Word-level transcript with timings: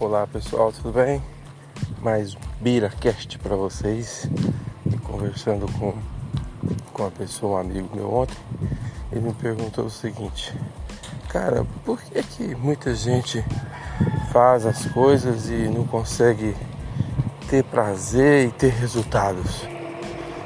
Olá 0.00 0.28
pessoal, 0.28 0.70
tudo 0.70 0.92
bem? 0.92 1.20
Mais 2.00 2.32
um 2.32 2.38
BiraCast 2.60 3.36
para 3.40 3.56
vocês. 3.56 4.30
E 4.86 4.96
conversando 4.98 5.66
com, 5.72 5.92
com 6.92 7.02
uma 7.02 7.10
pessoa, 7.10 7.58
um 7.58 7.60
amigo 7.62 7.88
meu 7.92 8.14
ontem, 8.14 8.36
ele 9.10 9.22
me 9.22 9.32
perguntou 9.32 9.86
o 9.86 9.90
seguinte: 9.90 10.54
Cara, 11.28 11.66
por 11.84 12.00
que, 12.00 12.22
que 12.22 12.54
muita 12.54 12.94
gente 12.94 13.44
faz 14.30 14.66
as 14.66 14.86
coisas 14.86 15.50
e 15.50 15.66
não 15.68 15.84
consegue 15.84 16.54
ter 17.50 17.64
prazer 17.64 18.46
e 18.46 18.52
ter 18.52 18.70
resultados? 18.70 19.66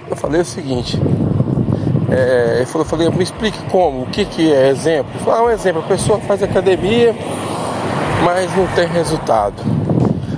Eu 0.09 0.17
falei 0.17 0.41
o 0.41 0.47
seguinte. 0.47 0.99
É, 2.11 2.57
ele 2.57 2.67
falou, 2.67 2.87
eu 2.87 2.91
falei, 2.91 3.11
me 3.11 3.23
explique 3.23 3.59
como, 3.71 4.05
o 4.05 4.07
que, 4.07 4.25
que 4.25 4.51
é 4.51 4.69
exemplo? 4.69 5.13
Falei, 5.21 5.41
ah, 5.41 5.45
um 5.45 5.51
exemplo, 5.51 5.83
a 5.83 5.87
pessoa 5.87 6.19
faz 6.21 6.43
academia, 6.43 7.15
mas 8.25 8.55
não 8.57 8.67
tem 8.75 8.87
resultado. 8.87 9.63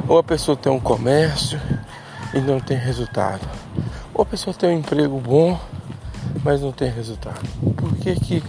Ou 0.09 0.19
a 0.19 0.23
pessoa 0.23 0.57
tem 0.57 0.73
um 0.73 0.81
comércio 0.81 1.61
e 2.33 2.41
não 2.41 2.61
tem 2.61 2.77
resultado. 2.77 3.47
Ou 4.13 4.23
a 4.23 4.27
pessoa 4.27 4.55
tem 4.55 4.71
um 4.71 4.79
emprego 4.79 5.21
bom, 5.21 5.59
mas 6.43 6.61
não 6.61 6.73
tem 6.73 6.91
resultado. 6.91 7.43
Por 7.77 7.95
que 7.97 8.15
que, 8.15 8.43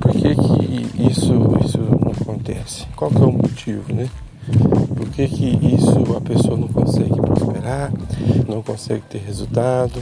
por 0.00 0.12
que, 0.12 0.34
que 0.34 1.02
isso, 1.10 1.34
isso 1.64 1.78
não 1.78 2.12
acontece? 2.12 2.86
Qual 2.96 3.10
que 3.10 3.22
é 3.22 3.26
o 3.26 3.32
motivo, 3.32 3.92
né? 3.92 4.08
Por 4.96 5.08
que, 5.10 5.28
que 5.28 5.74
isso 5.74 6.16
a 6.16 6.20
pessoa 6.20 6.56
não 6.56 6.68
consegue 6.68 7.14
prosperar, 7.20 7.92
não 8.48 8.62
consegue 8.62 9.02
ter 9.02 9.18
resultado? 9.18 10.00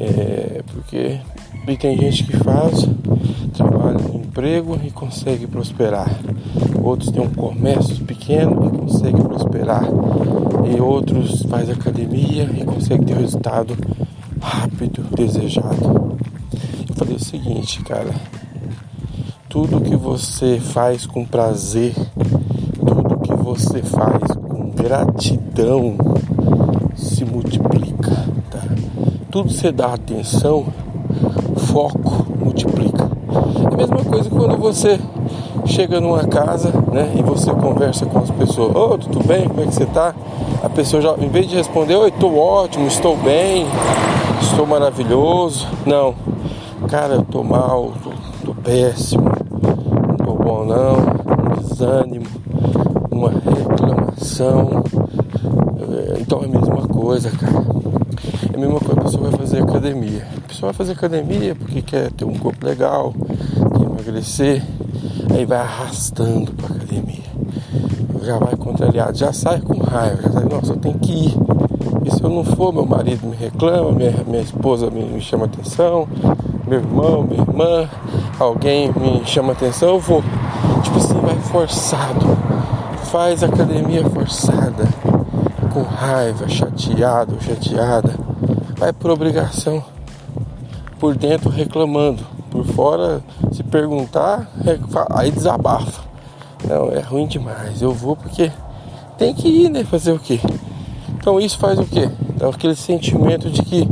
É, 0.00 0.62
porque 0.72 1.20
e 1.68 1.76
tem 1.76 1.96
gente 1.96 2.24
que 2.24 2.36
faz, 2.38 2.88
trabalha 3.54 3.98
no 3.98 4.21
emprego 4.32 4.80
e 4.82 4.90
consegue 4.90 5.46
prosperar. 5.46 6.08
Outros 6.82 7.10
têm 7.10 7.22
um 7.22 7.28
comércio 7.28 8.02
pequeno 8.06 8.66
e 8.66 8.78
consegue 8.78 9.22
prosperar. 9.22 9.84
E 10.66 10.80
outros 10.80 11.42
faz 11.42 11.68
academia 11.68 12.44
e 12.44 12.64
consegue 12.64 13.04
ter 13.04 13.12
o 13.12 13.20
resultado 13.20 13.76
rápido, 14.40 15.02
desejado. 15.14 16.16
Eu 16.88 16.94
falei 16.94 17.16
o 17.16 17.22
seguinte, 17.22 17.82
cara. 17.82 18.10
Tudo 19.50 19.82
que 19.82 19.94
você 19.94 20.58
faz 20.58 21.04
com 21.04 21.26
prazer, 21.26 21.94
tudo 22.78 23.18
que 23.18 23.34
você 23.34 23.82
faz 23.82 24.32
com 24.48 24.70
gratidão 24.70 25.98
se 26.96 27.22
multiplica, 27.22 28.16
tá? 28.50 28.62
Tudo 29.30 29.50
você 29.50 29.70
dá 29.70 29.92
atenção 29.92 30.72
foco 31.66 32.26
multiplica. 32.38 33.11
É 33.32 33.74
a 33.74 33.76
mesma 33.76 34.04
coisa 34.04 34.28
quando 34.28 34.56
você 34.58 34.98
chega 35.66 36.00
numa 36.00 36.24
casa, 36.24 36.72
né, 36.92 37.12
e 37.16 37.22
você 37.22 37.50
conversa 37.50 38.04
com 38.06 38.18
as 38.18 38.30
pessoas, 38.30 38.74
ô, 38.74 38.92
oh, 38.92 38.98
tudo 38.98 39.26
bem? 39.26 39.48
Como 39.48 39.60
é 39.62 39.66
que 39.66 39.74
você 39.74 39.86
tá? 39.86 40.14
A 40.62 40.68
pessoa 40.68 41.00
já, 41.00 41.14
em 41.18 41.28
vez 41.28 41.48
de 41.48 41.56
responder, 41.56 41.96
oi, 41.96 42.08
estou 42.08 42.36
ótimo, 42.36 42.86
estou 42.86 43.16
bem, 43.16 43.66
estou 44.40 44.66
maravilhoso. 44.66 45.66
Não, 45.86 46.14
cara, 46.88 47.14
eu 47.14 47.22
tô 47.22 47.42
mal, 47.42 47.92
tô, 48.02 48.10
tô 48.46 48.54
péssimo, 48.54 49.24
não 50.08 50.16
tô 50.16 50.34
bom 50.34 50.64
não, 50.64 50.96
um 50.96 51.62
desânimo, 51.62 52.26
uma 53.10 53.30
reclamação. 53.30 54.84
É, 55.80 56.20
então 56.20 56.40
é 56.42 56.44
a 56.44 56.48
mesma 56.48 56.86
coisa, 56.88 57.30
cara. 57.30 57.91
É 58.52 58.56
a 58.56 58.58
mesma 58.58 58.78
coisa, 58.80 59.00
a 59.00 59.04
pessoa 59.04 59.30
vai 59.30 59.40
fazer 59.40 59.62
academia. 59.62 60.26
A 60.36 60.48
pessoa 60.48 60.72
vai 60.72 60.74
fazer 60.74 60.92
academia 60.92 61.54
porque 61.54 61.80
quer 61.80 62.10
ter 62.12 62.26
um 62.26 62.34
corpo 62.34 62.66
legal, 62.66 63.14
quer 63.76 63.82
emagrecer, 63.82 64.62
aí 65.34 65.46
vai 65.46 65.58
arrastando 65.58 66.52
para 66.52 66.66
academia. 66.66 67.22
Já 68.22 68.38
vai 68.38 68.54
contrariado, 68.54 69.16
já 69.16 69.32
sai 69.32 69.58
com 69.62 69.78
raiva, 69.80 70.20
já 70.22 70.30
sai, 70.32 70.44
nossa, 70.44 70.72
eu 70.72 70.76
tenho 70.76 70.98
que 70.98 71.12
ir. 71.12 71.34
E 72.04 72.10
se 72.10 72.22
eu 72.22 72.28
não 72.28 72.44
for, 72.44 72.74
meu 72.74 72.84
marido 72.84 73.26
me 73.26 73.34
reclama, 73.34 73.90
minha, 73.90 74.12
minha 74.26 74.42
esposa 74.42 74.90
me, 74.90 75.02
me 75.02 75.20
chama 75.22 75.46
atenção, 75.46 76.06
meu 76.66 76.78
irmão, 76.78 77.22
minha 77.22 77.40
irmã, 77.40 77.88
alguém 78.38 78.92
me 78.92 79.24
chama 79.24 79.52
atenção, 79.52 79.88
eu 79.88 79.98
vou. 79.98 80.22
Tipo 80.82 80.98
assim, 80.98 81.14
vai 81.20 81.36
forçado. 81.36 82.26
Faz 83.04 83.42
academia 83.42 84.04
forçada, 84.10 84.88
com 85.72 85.82
raiva, 85.82 86.48
chateado, 86.48 87.38
chateada 87.40 88.12
vai 88.76 88.92
por 88.92 89.10
obrigação, 89.10 89.82
por 90.98 91.16
dentro 91.16 91.48
reclamando, 91.48 92.26
por 92.50 92.64
fora 92.66 93.22
se 93.52 93.62
perguntar, 93.62 94.50
aí 95.10 95.30
desabafa. 95.30 96.02
Não, 96.68 96.90
é 96.90 97.00
ruim 97.00 97.26
demais. 97.26 97.80
Eu 97.80 97.92
vou 97.92 98.14
porque 98.14 98.52
tem 99.16 99.32
que 99.34 99.48
ir, 99.48 99.70
né? 99.70 99.82
Fazer 99.84 100.12
o 100.12 100.18
quê? 100.18 100.40
Então 101.16 101.40
isso 101.40 101.58
faz 101.58 101.78
o 101.78 101.84
quê? 101.84 102.10
Dá 102.36 102.48
aquele 102.48 102.76
sentimento 102.76 103.48
de 103.48 103.62
que 103.62 103.88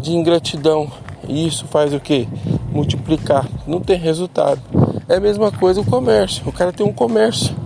de 0.00 0.12
ingratidão. 0.12 0.90
E 1.28 1.46
isso 1.46 1.66
faz 1.66 1.92
o 1.92 2.00
quê? 2.00 2.26
Multiplicar. 2.70 3.46
Não 3.66 3.80
tem 3.80 3.98
resultado. 3.98 4.60
É 5.08 5.16
a 5.16 5.20
mesma 5.20 5.50
coisa 5.52 5.80
o 5.80 5.84
comércio. 5.84 6.42
O 6.46 6.52
cara 6.52 6.72
tem 6.72 6.86
um 6.86 6.92
comércio. 6.92 7.65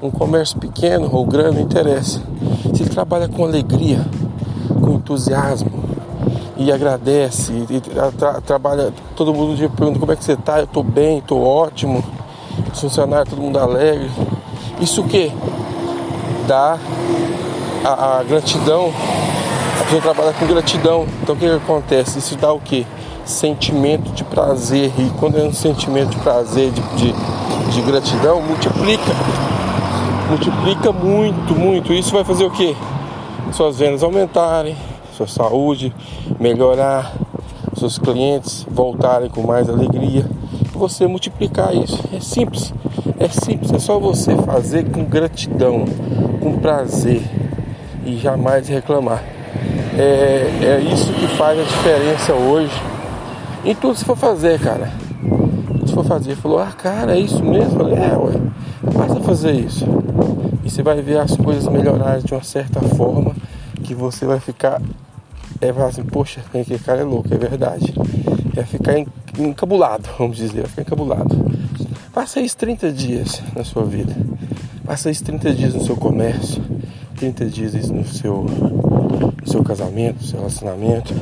Um 0.00 0.10
comércio 0.10 0.58
pequeno 0.58 1.08
ou 1.12 1.26
grande, 1.26 1.56
não 1.56 1.62
interessa. 1.62 2.20
Se 2.74 2.82
ele 2.82 2.90
trabalha 2.90 3.28
com 3.28 3.44
alegria, 3.44 4.06
com 4.80 4.92
entusiasmo 4.94 5.70
e 6.56 6.72
agradece 6.72 7.52
e, 7.70 7.80
tra, 7.80 8.40
trabalha 8.40 8.92
todo 9.14 9.32
mundo 9.32 9.56
dia 9.56 9.68
pergunta 9.68 10.00
como 10.00 10.10
é 10.10 10.16
que 10.16 10.24
você 10.24 10.32
está, 10.32 10.58
eu 10.58 10.64
estou 10.64 10.82
bem, 10.82 11.18
estou 11.18 11.44
ótimo, 11.44 12.02
os 12.72 12.80
funcionários, 12.80 13.30
todo 13.30 13.40
mundo 13.40 13.58
alegre. 13.58 14.10
Isso 14.80 15.02
que? 15.04 15.32
Dá 16.46 16.78
a, 17.84 18.18
a, 18.18 18.22
gratidão, 18.22 18.92
a 19.80 19.84
pessoa 19.84 20.02
trabalha 20.02 20.32
com 20.32 20.46
gratidão. 20.46 21.06
Então 21.22 21.34
o 21.34 21.38
que, 21.38 21.46
que 21.46 21.54
acontece? 21.54 22.18
Isso 22.18 22.36
dá 22.36 22.52
o 22.52 22.60
que? 22.60 22.86
Sentimento 23.24 24.10
de 24.12 24.24
prazer. 24.24 24.92
E 24.98 25.10
quando 25.18 25.38
é 25.38 25.42
um 25.42 25.52
sentimento 25.52 26.10
de 26.10 26.16
prazer, 26.18 26.72
de, 26.72 26.80
de, 26.96 27.14
de 27.72 27.82
gratidão, 27.82 28.40
multiplica. 28.40 29.57
Multiplica 30.28 30.92
muito, 30.92 31.54
muito. 31.54 31.92
Isso 31.92 32.12
vai 32.12 32.24
fazer 32.24 32.44
o 32.44 32.50
que? 32.50 32.76
suas 33.52 33.78
vendas 33.78 34.02
aumentarem, 34.02 34.76
sua 35.12 35.26
saúde 35.26 35.92
melhorar, 36.38 37.12
seus 37.76 37.98
clientes 37.98 38.66
voltarem 38.70 39.28
com 39.28 39.42
mais 39.42 39.68
alegria, 39.68 40.24
você 40.72 41.06
multiplicar 41.06 41.74
isso. 41.74 42.02
É 42.12 42.20
simples, 42.20 42.72
é 43.18 43.28
simples, 43.28 43.72
é 43.72 43.78
só 43.78 43.98
você 43.98 44.36
fazer 44.36 44.90
com 44.90 45.04
gratidão, 45.04 45.84
com 46.40 46.58
prazer 46.58 47.22
e 48.04 48.16
jamais 48.16 48.68
reclamar. 48.68 49.22
É, 49.96 50.50
é 50.62 50.80
isso 50.92 51.12
que 51.14 51.26
faz 51.36 51.58
a 51.58 51.62
diferença 51.62 52.32
hoje 52.34 52.80
em 53.64 53.74
tudo 53.74 53.96
que 53.96 54.04
for 54.04 54.16
fazer, 54.16 54.60
cara. 54.60 54.92
Se 55.84 55.92
for 55.92 56.04
fazer, 56.04 56.36
falou, 56.36 56.60
ah 56.60 56.72
cara, 56.76 57.16
é 57.16 57.20
isso 57.20 57.42
mesmo? 57.44 57.78
falei, 57.78 57.94
é, 57.94 58.16
ué, 58.16 58.32
fazer 59.28 59.52
isso. 59.52 59.84
E 60.64 60.70
você 60.70 60.82
vai 60.82 61.02
ver 61.02 61.18
as 61.18 61.36
coisas 61.36 61.68
melhorarem 61.68 62.24
de 62.24 62.32
uma 62.32 62.42
certa 62.42 62.80
forma 62.80 63.36
que 63.84 63.94
você 63.94 64.24
vai 64.24 64.40
ficar. 64.40 64.80
É 65.60 65.70
falar 65.70 65.88
assim, 65.88 66.02
poxa, 66.02 66.40
aquele 66.48 66.78
cara 66.78 67.00
é 67.02 67.04
louco, 67.04 67.28
é 67.32 67.36
verdade. 67.36 67.92
É 68.56 68.62
ficar 68.62 68.94
encabulado, 69.38 70.08
vamos 70.18 70.38
dizer, 70.38 70.62
vai 70.62 70.70
ficar 70.70 70.82
encabulado. 70.82 71.36
Faça 72.10 72.40
isso 72.40 72.56
30 72.56 72.90
dias 72.90 73.42
na 73.54 73.64
sua 73.64 73.84
vida. 73.84 74.16
Faça 74.86 75.10
isso 75.10 75.22
30 75.24 75.52
dias 75.52 75.74
no 75.74 75.84
seu 75.84 75.96
comércio, 75.96 76.62
30 77.16 77.44
dias 77.46 77.90
no 77.90 78.06
seu, 78.06 78.44
no 78.44 79.46
seu 79.46 79.62
casamento, 79.62 80.22
no 80.22 80.26
seu 80.26 80.38
relacionamento, 80.38 81.14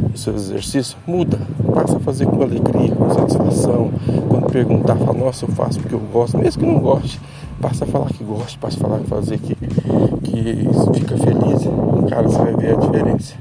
no 0.00 0.18
seu 0.18 0.34
exercício. 0.34 0.96
Muda, 1.06 1.38
passa 1.72 1.96
a 1.96 2.00
fazer 2.00 2.26
com 2.26 2.42
alegria, 2.42 2.90
com 2.90 3.08
satisfação. 3.14 3.92
Quando 4.28 4.50
perguntar, 4.50 4.96
fala, 4.96 5.14
nossa, 5.14 5.44
eu 5.44 5.48
faço 5.50 5.78
porque 5.78 5.94
eu 5.94 6.00
gosto, 6.00 6.36
mesmo 6.38 6.60
que 6.60 6.66
não 6.68 6.80
goste 6.80 7.20
Passa 7.60 7.84
a 7.84 7.86
falar 7.86 8.10
que 8.10 8.22
gosta, 8.22 8.58
passa 8.60 8.76
a 8.78 8.80
falar 8.80 8.98
que 9.00 9.08
fazer 9.08 9.38
que, 9.38 9.54
que 9.54 10.68
fica 10.94 11.16
feliz. 11.16 11.68
Cara, 12.08 12.22
você 12.22 12.38
vai 12.38 12.54
ver 12.54 12.76
a 12.76 12.80
diferença. 12.80 13.34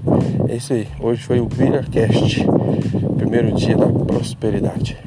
É 0.47 0.55
isso 0.55 0.73
aí. 0.73 0.87
Hoje 0.99 1.21
foi 1.23 1.39
o 1.39 1.47
ViraCast, 1.47 2.45
primeiro 3.17 3.51
dia 3.53 3.75
da 3.75 3.87
prosperidade. 3.87 4.97